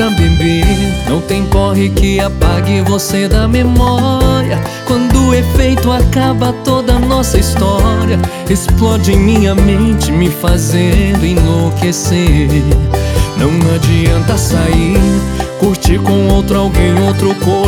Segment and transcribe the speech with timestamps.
[0.00, 0.64] pra beber.
[1.08, 4.58] Não tem porre que apague você da memória.
[4.86, 12.48] Quando o efeito acaba toda a nossa história, explode em minha mente, me fazendo enlouquecer.
[13.36, 14.96] Não adianta sair,
[15.58, 17.59] curtir com outro alguém, outro corpo,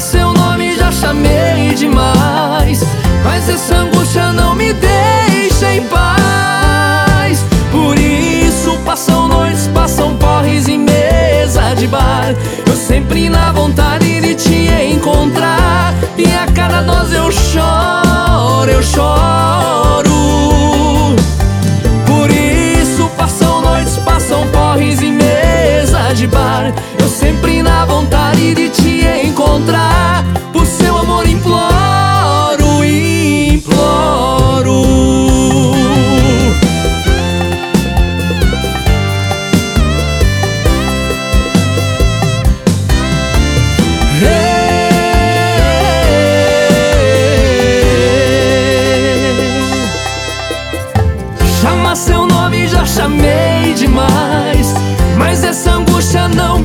[0.00, 2.84] Seu nome já chamei demais.
[3.24, 7.44] Mas essa angústia não me deixa em paz.
[7.72, 12.34] Por isso passam noites, passam porres em mesa de bar.
[12.66, 15.92] Eu sempre na vontade de te encontrar.
[16.16, 20.14] E a cada dose eu choro, eu choro.
[22.06, 26.72] Por isso passam noites, passam porres em mesa de bar.
[27.00, 28.77] Eu sempre na vontade de te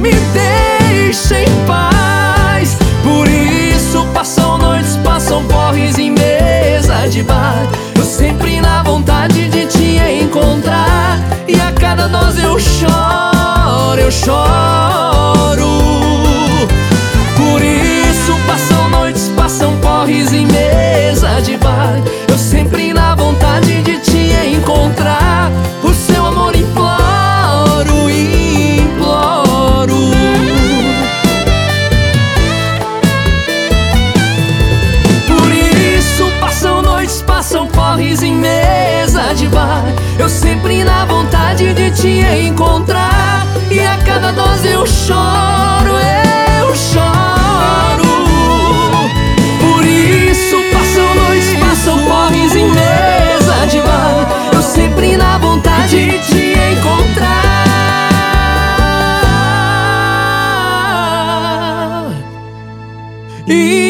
[0.04, 2.78] me deixa em paz.
[3.04, 7.66] Por isso passam noites, passam porres em mesa de bar.
[7.95, 11.20] Eu sempre na vontade de te encontrar.
[11.48, 14.92] E a cada dose eu choro, eu choro.
[40.18, 43.46] Eu sempre na vontade de te encontrar.
[43.70, 45.98] E a cada dose eu choro,
[46.60, 48.14] eu choro.
[49.60, 54.52] Por isso passam noites, passam porres em mesa de bar.
[54.54, 57.64] Eu sempre na vontade de te encontrar.
[63.48, 63.83] E